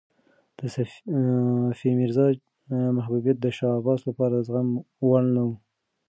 [0.57, 2.27] د صفي میرزا
[2.97, 4.69] محبوبیت د شاه عباس لپاره د زغم
[5.05, 5.49] وړ نه و.